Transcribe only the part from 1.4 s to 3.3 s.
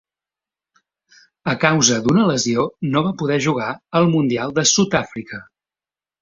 A causa d'una lesió no va